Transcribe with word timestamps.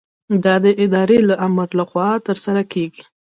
دا 0.43 0.55
د 0.63 0.65
ادارې 0.83 1.17
د 1.29 1.31
آمر 1.45 1.69
له 1.79 1.83
خوا 1.89 2.07
ترسره 2.27 2.63
کیږي. 2.73 3.03